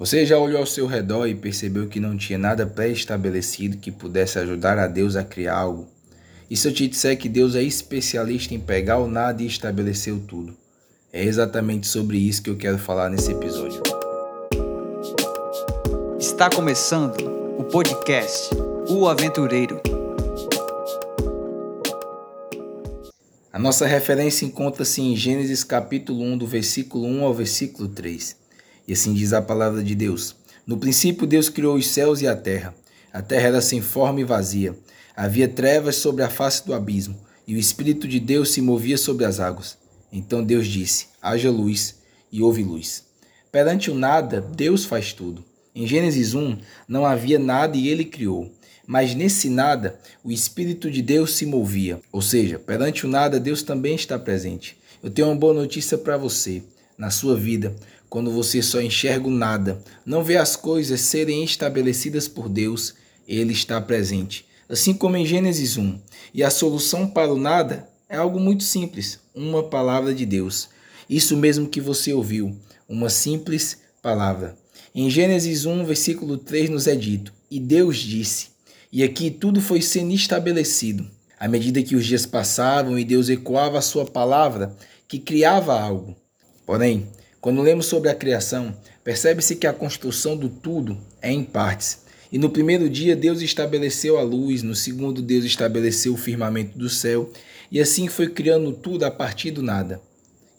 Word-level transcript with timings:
Você 0.00 0.24
já 0.24 0.38
olhou 0.38 0.60
ao 0.60 0.66
seu 0.66 0.86
redor 0.86 1.26
e 1.26 1.34
percebeu 1.34 1.86
que 1.86 2.00
não 2.00 2.16
tinha 2.16 2.38
nada 2.38 2.66
pré-estabelecido 2.66 3.76
que 3.76 3.92
pudesse 3.92 4.38
ajudar 4.38 4.78
a 4.78 4.86
Deus 4.86 5.14
a 5.14 5.22
criar 5.22 5.58
algo? 5.58 5.86
E 6.48 6.56
se 6.56 6.66
eu 6.66 6.72
te 6.72 6.88
disser 6.88 7.18
que 7.18 7.28
Deus 7.28 7.54
é 7.54 7.62
especialista 7.62 8.54
em 8.54 8.58
pegar 8.58 8.96
o 8.96 9.06
nada 9.06 9.42
e 9.42 9.46
estabelecer 9.46 10.14
o 10.14 10.18
tudo? 10.18 10.56
É 11.12 11.22
exatamente 11.22 11.86
sobre 11.86 12.16
isso 12.16 12.42
que 12.42 12.48
eu 12.48 12.56
quero 12.56 12.78
falar 12.78 13.10
nesse 13.10 13.30
episódio. 13.30 13.82
Está 16.18 16.48
começando 16.48 17.20
o 17.58 17.64
podcast 17.64 18.54
O 18.88 19.06
Aventureiro. 19.06 19.82
A 23.52 23.58
nossa 23.58 23.86
referência 23.86 24.46
encontra-se 24.46 25.02
em 25.02 25.14
Gênesis 25.14 25.62
capítulo 25.62 26.22
1, 26.24 26.38
do 26.38 26.46
versículo 26.46 27.06
1 27.06 27.22
ao 27.22 27.34
versículo 27.34 27.86
3. 27.86 28.39
E 28.86 28.92
assim 28.92 29.14
diz 29.14 29.32
a 29.32 29.42
palavra 29.42 29.82
de 29.82 29.94
Deus: 29.94 30.36
No 30.66 30.78
princípio, 30.78 31.26
Deus 31.26 31.48
criou 31.48 31.76
os 31.76 31.86
céus 31.86 32.20
e 32.20 32.26
a 32.26 32.36
terra. 32.36 32.74
A 33.12 33.20
terra 33.20 33.48
era 33.48 33.60
sem 33.60 33.80
forma 33.80 34.20
e 34.20 34.24
vazia. 34.24 34.76
Havia 35.16 35.48
trevas 35.48 35.96
sobre 35.96 36.22
a 36.22 36.30
face 36.30 36.64
do 36.64 36.72
abismo, 36.72 37.18
e 37.46 37.54
o 37.54 37.58
Espírito 37.58 38.06
de 38.06 38.20
Deus 38.20 38.50
se 38.50 38.60
movia 38.60 38.96
sobre 38.96 39.24
as 39.24 39.40
águas. 39.40 39.76
Então 40.12 40.42
Deus 40.42 40.66
disse: 40.66 41.08
Haja 41.20 41.50
luz, 41.50 41.96
e 42.32 42.42
houve 42.42 42.62
luz. 42.62 43.04
Perante 43.50 43.90
o 43.90 43.94
nada, 43.94 44.40
Deus 44.40 44.84
faz 44.84 45.12
tudo. 45.12 45.44
Em 45.74 45.86
Gênesis 45.86 46.34
1, 46.34 46.58
não 46.88 47.04
havia 47.04 47.38
nada 47.38 47.76
e 47.76 47.88
ele 47.88 48.04
criou. 48.04 48.50
Mas 48.86 49.14
nesse 49.14 49.48
nada, 49.48 49.98
o 50.24 50.32
Espírito 50.32 50.90
de 50.90 51.00
Deus 51.00 51.34
se 51.34 51.46
movia. 51.46 52.00
Ou 52.10 52.20
seja, 52.20 52.58
perante 52.58 53.06
o 53.06 53.08
nada, 53.08 53.38
Deus 53.38 53.62
também 53.62 53.94
está 53.94 54.18
presente. 54.18 54.76
Eu 55.02 55.10
tenho 55.10 55.28
uma 55.28 55.36
boa 55.36 55.54
notícia 55.54 55.96
para 55.96 56.16
você. 56.16 56.62
Na 56.98 57.10
sua 57.10 57.36
vida, 57.36 57.74
quando 58.10 58.32
você 58.32 58.60
só 58.60 58.82
enxerga 58.82 59.28
o 59.28 59.30
nada, 59.30 59.80
não 60.04 60.24
vê 60.24 60.36
as 60.36 60.56
coisas 60.56 61.00
serem 61.00 61.44
estabelecidas 61.44 62.26
por 62.26 62.48
Deus, 62.48 62.94
Ele 63.26 63.52
está 63.52 63.80
presente. 63.80 64.44
Assim 64.68 64.92
como 64.92 65.16
em 65.16 65.24
Gênesis 65.24 65.76
1. 65.76 65.98
E 66.34 66.42
a 66.42 66.50
solução 66.50 67.06
para 67.06 67.32
o 67.32 67.38
nada 67.38 67.88
é 68.08 68.16
algo 68.16 68.40
muito 68.40 68.64
simples: 68.64 69.20
uma 69.32 69.62
palavra 69.62 70.12
de 70.12 70.26
Deus. 70.26 70.68
Isso 71.08 71.36
mesmo 71.36 71.68
que 71.68 71.80
você 71.80 72.12
ouviu, 72.12 72.56
uma 72.88 73.08
simples 73.08 73.78
palavra. 74.02 74.56
Em 74.92 75.08
Gênesis 75.08 75.64
1, 75.64 75.84
versículo 75.84 76.36
3, 76.36 76.68
nos 76.68 76.88
é 76.88 76.96
dito: 76.96 77.32
E 77.48 77.60
Deus 77.60 77.98
disse. 77.98 78.50
E 78.92 79.04
aqui 79.04 79.30
tudo 79.30 79.60
foi 79.60 79.80
sendo 79.80 80.12
estabelecido. 80.12 81.08
À 81.38 81.46
medida 81.46 81.80
que 81.80 81.94
os 81.94 82.04
dias 82.04 82.26
passavam 82.26 82.98
e 82.98 83.04
Deus 83.04 83.28
ecoava 83.28 83.78
a 83.78 83.82
sua 83.82 84.04
palavra, 84.04 84.76
que 85.06 85.20
criava 85.20 85.80
algo. 85.80 86.16
Porém, 86.66 87.08
quando 87.40 87.62
lemos 87.62 87.86
sobre 87.86 88.10
a 88.10 88.14
criação, 88.14 88.76
percebe-se 89.02 89.56
que 89.56 89.66
a 89.66 89.72
construção 89.72 90.36
do 90.36 90.50
tudo 90.50 90.98
é 91.22 91.32
em 91.32 91.42
partes. 91.42 92.00
E 92.30 92.38
no 92.38 92.50
primeiro 92.50 92.88
dia 92.90 93.16
Deus 93.16 93.40
estabeleceu 93.40 94.18
a 94.18 94.22
luz, 94.22 94.62
no 94.62 94.74
segundo 94.74 95.22
Deus 95.22 95.46
estabeleceu 95.46 96.12
o 96.12 96.18
firmamento 96.18 96.78
do 96.78 96.90
céu, 96.90 97.32
e 97.72 97.80
assim 97.80 98.08
foi 98.08 98.28
criando 98.28 98.72
tudo 98.72 99.04
a 99.04 99.10
partir 99.10 99.52
do 99.52 99.62
nada. 99.62 100.02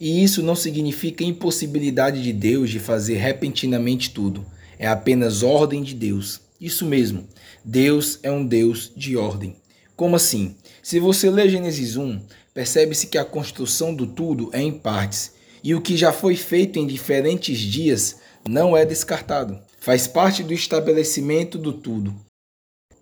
E 0.00 0.24
isso 0.24 0.42
não 0.42 0.56
significa 0.56 1.22
impossibilidade 1.22 2.20
de 2.20 2.32
Deus 2.32 2.68
de 2.68 2.80
fazer 2.80 3.14
repentinamente 3.14 4.10
tudo. 4.10 4.44
É 4.76 4.88
apenas 4.88 5.44
ordem 5.44 5.84
de 5.84 5.94
Deus. 5.94 6.40
Isso 6.60 6.84
mesmo. 6.84 7.28
Deus 7.64 8.18
é 8.24 8.32
um 8.32 8.44
Deus 8.44 8.90
de 8.96 9.16
ordem. 9.16 9.54
Como 9.94 10.16
assim? 10.16 10.56
Se 10.82 10.98
você 10.98 11.30
ler 11.30 11.48
Gênesis 11.48 11.96
1, 11.96 12.20
percebe-se 12.52 13.06
que 13.06 13.18
a 13.18 13.24
construção 13.24 13.94
do 13.94 14.04
tudo 14.04 14.50
é 14.52 14.60
em 14.60 14.72
partes 14.72 15.40
e 15.62 15.74
o 15.74 15.80
que 15.80 15.96
já 15.96 16.12
foi 16.12 16.36
feito 16.36 16.78
em 16.78 16.86
diferentes 16.86 17.58
dias 17.58 18.20
não 18.48 18.76
é 18.76 18.84
descartado. 18.84 19.58
Faz 19.78 20.06
parte 20.06 20.42
do 20.42 20.52
estabelecimento 20.52 21.58
do 21.58 21.72
tudo. 21.72 22.14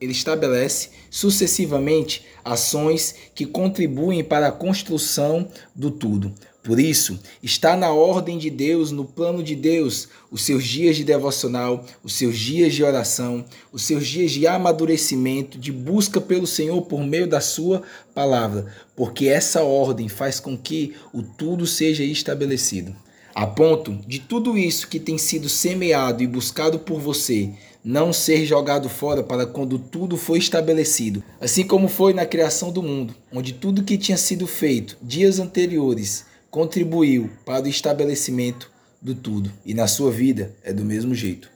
Ele 0.00 0.12
estabelece 0.12 0.90
sucessivamente 1.10 2.24
ações 2.44 3.14
que 3.34 3.44
contribuem 3.44 4.24
para 4.24 4.48
a 4.48 4.52
construção 4.52 5.48
do 5.74 5.90
tudo. 5.90 6.34
Por 6.62 6.78
isso, 6.78 7.18
está 7.42 7.74
na 7.74 7.90
ordem 7.90 8.36
de 8.36 8.50
Deus, 8.50 8.90
no 8.90 9.04
plano 9.04 9.42
de 9.42 9.56
Deus, 9.56 10.08
os 10.30 10.42
seus 10.42 10.62
dias 10.62 10.94
de 10.94 11.04
devocional, 11.04 11.86
os 12.04 12.12
seus 12.12 12.38
dias 12.38 12.74
de 12.74 12.84
oração, 12.84 13.46
os 13.72 13.82
seus 13.82 14.06
dias 14.06 14.30
de 14.30 14.46
amadurecimento, 14.46 15.58
de 15.58 15.72
busca 15.72 16.20
pelo 16.20 16.46
Senhor 16.46 16.82
por 16.82 17.02
meio 17.02 17.26
da 17.26 17.40
sua 17.40 17.82
palavra, 18.14 18.66
porque 18.94 19.26
essa 19.26 19.62
ordem 19.62 20.06
faz 20.06 20.38
com 20.38 20.56
que 20.56 20.94
o 21.14 21.22
tudo 21.22 21.66
seja 21.66 22.04
estabelecido. 22.04 22.94
A 23.34 23.46
ponto 23.46 23.94
de 24.06 24.18
tudo 24.18 24.58
isso 24.58 24.88
que 24.88 25.00
tem 25.00 25.16
sido 25.16 25.48
semeado 25.48 26.22
e 26.22 26.26
buscado 26.26 26.80
por 26.80 27.00
você 27.00 27.50
não 27.82 28.12
ser 28.12 28.44
jogado 28.44 28.90
fora 28.90 29.22
para 29.22 29.46
quando 29.46 29.78
tudo 29.78 30.18
foi 30.18 30.38
estabelecido, 30.38 31.22
assim 31.40 31.66
como 31.66 31.88
foi 31.88 32.12
na 32.12 32.26
criação 32.26 32.70
do 32.70 32.82
mundo, 32.82 33.14
onde 33.32 33.54
tudo 33.54 33.82
que 33.82 33.96
tinha 33.96 34.18
sido 34.18 34.46
feito 34.46 34.98
dias 35.00 35.38
anteriores 35.38 36.28
contribuiu 36.50 37.30
para 37.44 37.64
o 37.64 37.68
estabelecimento 37.68 38.70
do 39.00 39.14
tudo. 39.14 39.52
E 39.64 39.72
na 39.72 39.86
sua 39.86 40.10
vida 40.10 40.54
é 40.62 40.72
do 40.72 40.84
mesmo 40.84 41.14
jeito. 41.14 41.48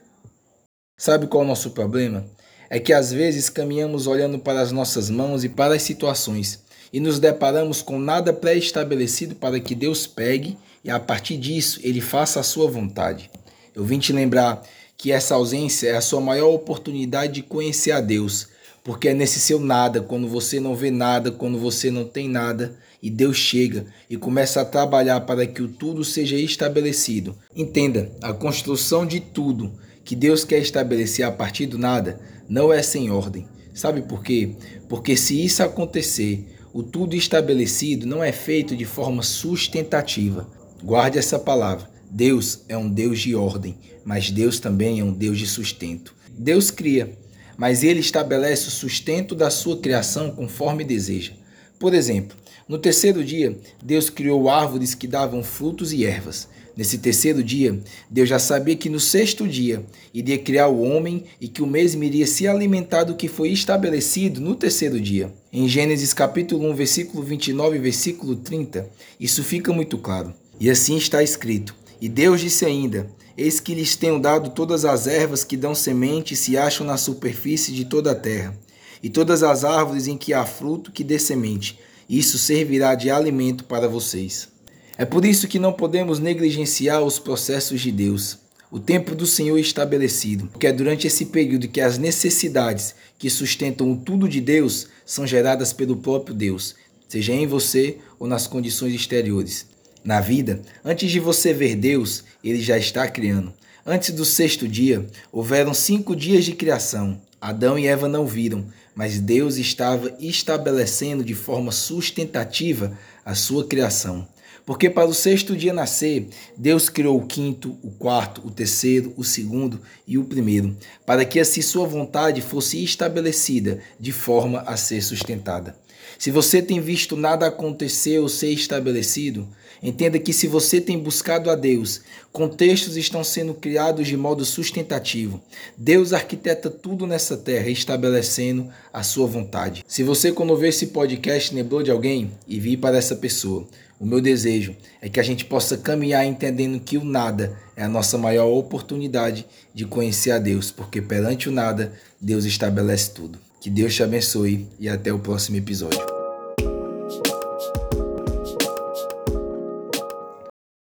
Sabe 0.97 1.27
qual 1.27 1.43
é 1.43 1.47
o 1.47 1.49
nosso 1.49 1.71
problema? 1.71 2.25
É 2.71 2.79
que 2.79 2.93
às 2.93 3.13
vezes 3.13 3.49
caminhamos 3.49 4.07
olhando 4.07 4.39
para 4.39 4.61
as 4.61 4.73
nossas 4.73 5.11
mãos 5.11 5.45
e 5.45 5.49
para 5.49 5.75
as 5.75 5.83
situações 5.83 6.65
e 6.95 7.01
nos 7.01 7.19
deparamos 7.19 7.83
com 7.83 7.99
nada 7.99 8.33
pré-estabelecido 8.33 9.35
para 9.35 9.59
que 9.59 9.75
Deus 9.75 10.07
pegue 10.07 10.57
e 10.85 10.91
a 10.91 11.01
partir 11.01 11.37
disso 11.37 11.81
ele 11.83 12.01
faça 12.01 12.39
a 12.39 12.45
sua 12.45 12.71
vontade. 12.71 13.29
Eu 13.75 13.85
vim 13.85 13.99
te 13.99 14.13
lembrar 14.13 14.63
que 14.97 15.11
essa 15.11 15.35
ausência 15.35 15.89
é 15.89 15.97
a 15.97 16.01
sua 16.01 16.21
maior 16.21 16.55
oportunidade 16.55 17.33
de 17.33 17.43
conhecer 17.43 17.91
a 17.91 18.01
Deus, 18.01 18.47
porque 18.85 19.09
é 19.09 19.15
nesse 19.15 19.41
seu 19.41 19.59
nada, 19.59 20.03
quando 20.03 20.29
você 20.29 20.61
não 20.61 20.77
vê 20.77 20.91
nada, 20.91 21.33
quando 21.33 21.59
você 21.59 21.91
não 21.91 22.05
tem 22.05 22.29
nada, 22.29 22.77
e 23.03 23.09
Deus 23.09 23.39
chega 23.39 23.87
e 24.09 24.17
começa 24.17 24.61
a 24.61 24.65
trabalhar 24.65 25.23
para 25.23 25.47
que 25.47 25.63
o 25.63 25.69
tudo 25.69 26.05
seja 26.05 26.37
estabelecido. 26.37 27.35
Entenda, 27.57 28.13
a 28.23 28.35
construção 28.35 29.07
de 29.07 29.21
tudo 29.21 29.73
que 30.05 30.15
Deus 30.15 30.45
quer 30.45 30.59
estabelecer 30.59 31.25
a 31.25 31.33
partir 31.33 31.65
do 31.65 31.79
nada 31.79 32.21
não 32.47 32.71
é 32.71 32.83
sem 32.83 33.11
ordem. 33.11 33.49
Sabe 33.73 34.03
por 34.03 34.23
quê? 34.23 34.55
Porque 34.87 35.17
se 35.17 35.43
isso 35.43 35.63
acontecer, 35.63 36.47
o 36.73 36.83
tudo 36.83 37.17
estabelecido 37.17 38.07
não 38.07 38.23
é 38.23 38.33
feito 38.33 38.77
de 38.77 38.85
forma 38.85 39.23
sustentativa. 39.23 40.47
Guarde 40.83 41.19
essa 41.19 41.39
palavra. 41.39 41.89
Deus 42.11 42.61
é 42.69 42.77
um 42.77 42.89
Deus 42.89 43.21
de 43.21 43.35
ordem, 43.35 43.77
mas 44.05 44.31
Deus 44.31 44.61
também 44.61 45.01
é 45.01 45.05
um 45.05 45.13
Deus 45.13 45.39
de 45.39 45.47
sustento. 45.47 46.15
Deus 46.29 46.71
cria, 46.71 47.17
mas 47.57 47.83
ele 47.83 48.01
estabelece 48.01 48.69
o 48.69 48.71
sustento 48.71 49.35
da 49.35 49.51
sua 49.51 49.79
criação 49.79 50.31
conforme 50.31 50.85
deseja. 50.85 51.33
Por 51.79 51.95
exemplo, 51.95 52.37
no 52.69 52.79
terceiro 52.79 53.23
dia, 53.23 53.57
Deus 53.83 54.09
criou 54.09 54.49
árvores 54.49 54.95
que 54.95 55.07
davam 55.07 55.43
frutos 55.43 55.93
e 55.93 56.05
ervas. 56.05 56.49
Nesse 56.77 56.99
terceiro 56.99 57.43
dia, 57.43 57.79
Deus 58.11 58.29
já 58.29 58.39
sabia 58.39 58.75
que 58.75 58.89
no 58.89 58.99
sexto 58.99 59.47
dia 59.47 59.85
iria 60.13 60.39
criar 60.39 60.67
o 60.69 60.83
homem 60.83 61.25
e 61.41 61.47
que 61.47 61.63
o 61.63 61.67
mesmo 61.67 62.03
iria 62.03 62.27
se 62.27 62.49
alimentar 62.49 63.05
do 63.05 63.15
que 63.15 63.29
foi 63.29 63.51
estabelecido 63.51 64.41
no 64.41 64.57
terceiro 64.57 65.01
dia. 65.01 65.33
Em 65.53 65.69
Gênesis 65.69 66.13
capítulo 66.13 66.69
1, 66.71 66.75
versículo 66.75 67.23
29 67.23 67.77
e 67.77 67.81
versículo 67.81 68.35
30, 68.35 68.89
isso 69.21 69.45
fica 69.45 69.73
muito 69.73 69.97
claro. 69.99 70.35
E 70.59 70.69
assim 70.69 70.97
está 70.97 71.23
escrito: 71.23 71.77
E 72.05 72.09
Deus 72.11 72.43
disse 72.43 72.67
ainda: 72.67 73.09
Eis 73.35 73.61
que 73.61 73.75
lhes 73.75 73.97
tenho 73.97 74.21
dado 74.21 74.51
todas 74.51 74.85
as 74.85 75.07
ervas 75.07 75.43
que 75.43 75.57
dão 75.57 75.75
semente 75.75 76.35
e 76.35 76.37
se 76.37 76.55
acham 76.55 76.87
na 76.87 76.99
superfície 76.99 77.73
de 77.73 77.87
toda 77.87 78.11
a 78.11 78.15
terra, 78.15 78.55
e 79.03 79.09
todas 79.09 79.43
as 79.43 79.65
árvores 79.65 80.07
em 80.07 80.19
que 80.19 80.35
há 80.35 80.45
fruto 80.45 80.93
que 80.93 81.03
dê 81.03 81.19
semente 81.19 81.79
isso 82.07 82.37
servirá 82.37 82.95
de 82.95 83.11
alimento 83.11 83.65
para 83.65 83.89
vocês. 83.89 84.51
É 84.99 85.07
por 85.07 85.25
isso 85.25 85.49
que 85.49 85.59
não 85.59 85.73
podemos 85.73 86.19
negligenciar 86.19 87.03
os 87.03 87.19
processos 87.19 87.81
de 87.81 87.91
Deus. 87.91 88.37
O 88.71 88.79
tempo 88.79 89.15
do 89.15 89.27
Senhor 89.27 89.57
estabelecido, 89.57 90.49
porque 90.49 90.67
é 90.67 90.73
durante 90.75 91.07
esse 91.07 91.25
período 91.25 91.69
que 91.69 91.81
as 91.81 91.97
necessidades 91.97 92.95
que 93.19 93.31
sustentam 93.31 93.97
tudo 93.97 94.29
de 94.29 94.43
Deus 94.43 94.89
são 95.07 95.27
geradas 95.27 95.73
pelo 95.73 95.97
próprio 95.97 96.35
Deus, 96.35 96.75
seja 97.09 97.33
em 97.33 97.47
você 97.47 97.97
ou 98.19 98.27
nas 98.27 98.47
condições 98.47 98.93
exteriores. 98.93 99.73
Na 100.05 100.21
vida, 100.21 100.61
antes 100.85 101.11
de 101.11 101.19
você 101.19 101.55
ver 101.55 101.77
Deus, 101.77 102.25
ele 102.45 102.61
já 102.61 102.77
está 102.77 103.09
criando. 103.09 103.55
Antes 103.87 104.11
do 104.11 104.23
sexto 104.23 104.69
dia, 104.69 105.07
houveram 105.33 105.73
cinco 105.73 106.15
dias 106.15 106.45
de 106.45 106.53
criação. 106.53 107.19
Adão 107.41 107.79
e 107.79 107.87
Eva 107.87 108.07
não 108.07 108.27
viram, 108.27 108.67
mas 108.95 109.19
Deus 109.19 109.57
estava 109.57 110.15
estabelecendo 110.21 111.25
de 111.25 111.35
forma 111.35 111.73
sustentativa 111.73 112.93
a 113.25 113.35
sua 113.35 113.67
criação. 113.67 114.29
Porque 114.67 114.91
para 114.91 115.09
o 115.09 115.15
sexto 115.15 115.57
dia 115.57 115.73
nascer, 115.73 116.29
Deus 116.55 116.91
criou 116.91 117.19
o 117.19 117.27
quinto, 117.27 117.79
o 117.83 117.91
quarto, 117.91 118.43
o 118.47 118.51
terceiro, 118.51 119.13
o 119.17 119.25
segundo 119.25 119.81
e 120.07 120.19
o 120.19 120.25
primeiro, 120.25 120.77
para 121.07 121.25
que 121.25 121.41
assim 121.41 121.63
sua 121.63 121.87
vontade 121.87 122.43
fosse 122.43 122.83
estabelecida 122.83 123.81
de 123.99 124.13
forma 124.13 124.61
a 124.67 124.77
ser 124.77 125.03
sustentada. 125.03 125.77
Se 126.19 126.31
você 126.31 126.63
tem 126.63 126.81
visto 126.81 127.17
nada 127.17 127.47
acontecer 127.47 128.19
ou 128.19 128.29
ser 128.29 128.51
estabelecido, 128.51 129.49
entenda 129.83 130.19
que 130.19 130.33
se 130.33 130.47
você 130.47 130.81
tem 130.81 130.99
buscado 130.99 131.51
a 131.51 131.55
Deus, 131.55 132.03
contextos 132.33 132.97
estão 132.97 133.23
sendo 133.23 133.55
criados 133.55 134.07
de 134.07 134.17
modo 134.17 134.45
sustentativo. 134.45 135.43
Deus 135.77 136.13
arquiteta 136.13 136.71
tudo 136.71 137.07
nessa 137.07 137.37
terra, 137.37 137.69
estabelecendo 137.69 138.69
a 138.93 139.03
sua 139.03 139.27
vontade. 139.27 139.85
Se 139.87 140.03
você, 140.03 140.33
quando 140.33 140.57
ver 140.57 140.69
esse 140.69 140.89
podcast, 140.89 141.55
lembrou 141.55 141.83
de 141.83 141.91
alguém 141.91 142.33
e 142.47 142.59
vir 142.59 142.79
para 142.79 142.97
essa 142.97 143.17
pessoa, 143.17 143.67
o 143.99 144.07
meu 144.07 144.21
desejo 144.21 144.77
é 145.01 145.09
que 145.09 145.21
a 145.21 145.23
gente 145.23 145.45
possa 145.45 145.79
caminhar 145.79 146.27
entendendo 146.27 146.81
que 146.81 146.99
o 146.99 147.05
nada 147.05 147.57
é 147.77 147.85
a 147.85 147.89
nossa 147.89 148.19
maior 148.19 148.49
oportunidade 148.49 149.47
de 149.73 149.85
conhecer 149.85 150.33
a 150.33 150.39
Deus, 150.39 150.71
porque 150.71 151.01
perante 151.01 151.49
o 151.49 151.53
nada, 151.53 151.93
Deus 152.21 152.45
estabelece 152.45 153.13
tudo. 153.13 153.39
Que 153.65 153.71
Deus 153.71 153.95
te 153.95 154.03
abençoe 154.03 154.69
e 154.79 154.91
até 154.91 155.11
o 155.11 155.19
próximo 155.19 155.57
episódio. 155.57 156.14